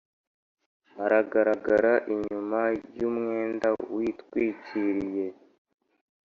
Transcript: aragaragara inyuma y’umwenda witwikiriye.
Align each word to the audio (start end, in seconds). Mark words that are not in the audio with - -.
aragaragara 1.03 1.93
inyuma 2.13 2.61
y’umwenda 2.99 3.67
witwikiriye. 3.93 5.25